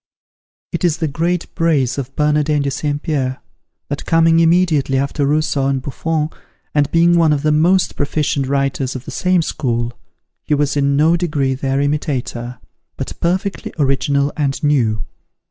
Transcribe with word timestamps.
It 0.71 0.83
is 0.83 0.97
the 0.97 1.07
great 1.07 1.53
praise 1.53 1.99
of 1.99 2.15
Bernardin 2.15 2.63
de 2.63 2.71
St. 2.71 3.03
Pierre, 3.03 3.37
that 3.87 4.03
coming 4.07 4.39
immediately 4.39 4.97
after 4.97 5.27
Rousseau 5.27 5.67
and 5.67 5.79
Buffon, 5.79 6.31
and 6.73 6.89
being 6.89 7.15
one 7.17 7.31
of 7.31 7.43
the 7.43 7.51
most 7.51 7.95
proficient 7.95 8.47
writers 8.47 8.95
of 8.95 9.05
the 9.05 9.11
same 9.11 9.43
school, 9.43 9.93
he 10.43 10.55
was 10.55 10.75
in 10.75 10.95
no 10.97 11.15
degree 11.15 11.53
their 11.53 11.79
imitator, 11.79 12.57
but 12.97 13.13
perfectly 13.19 13.71
original 13.77 14.33
and 14.35 14.63
new. 14.63 15.05